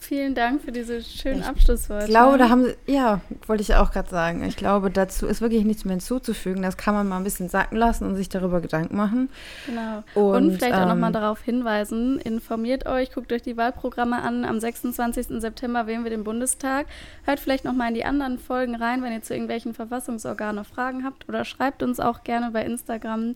[0.00, 2.04] Vielen Dank für diese schönen ich Abschlussworte.
[2.04, 4.44] Ich glaube, da haben Sie, ja, wollte ich auch gerade sagen.
[4.44, 6.62] Ich glaube, dazu ist wirklich nichts mehr hinzuzufügen.
[6.62, 9.28] Das kann man mal ein bisschen sacken lassen und sich darüber Gedanken machen.
[9.66, 10.04] Genau.
[10.14, 14.44] Und, und vielleicht ähm, auch nochmal darauf hinweisen, informiert euch, guckt euch die Wahlprogramme an.
[14.44, 15.40] Am 26.
[15.40, 16.86] September wählen wir den Bundestag.
[17.24, 21.28] Hört vielleicht nochmal in die anderen Folgen rein, wenn ihr zu irgendwelchen Verfassungsorganen Fragen habt
[21.28, 23.34] oder schreibt uns auch gerne bei Instagram.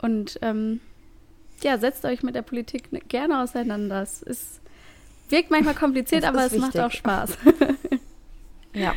[0.00, 0.80] Und ähm,
[1.62, 4.02] ja, setzt euch mit der Politik gerne auseinander.
[4.02, 4.60] Es ist
[5.28, 6.60] Wirkt manchmal kompliziert, aber es wichtig.
[6.60, 7.30] macht auch Spaß.
[8.74, 8.92] ja.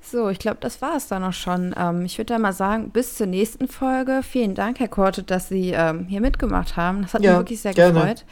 [0.00, 1.74] So, ich glaube, das war es dann auch schon.
[1.78, 4.22] Ähm, ich würde da mal sagen, bis zur nächsten Folge.
[4.22, 7.02] Vielen Dank, Herr Korte, dass Sie ähm, hier mitgemacht haben.
[7.02, 7.92] Das hat ja, mich wirklich sehr gerne.
[7.94, 8.24] gefreut.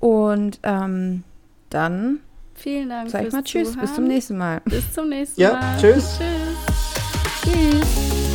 [0.00, 1.24] Und ähm,
[1.70, 2.20] dann
[2.54, 3.10] Vielen Dank.
[3.10, 3.80] Sag ich mal Tschüss, Zuhören.
[3.86, 4.60] bis zum nächsten Mal.
[4.64, 5.78] Bis zum nächsten Ja, Mal.
[5.80, 6.18] tschüss.
[7.42, 7.54] Tschüss.
[7.54, 8.31] Tschüss.